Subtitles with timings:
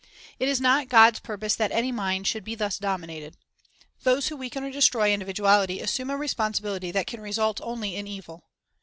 [0.39, 3.37] It is not God's purpose that any mind should be thus dominated.
[4.01, 8.45] Those who weaken or destroy individuality assume a responsibility that can result only in evil.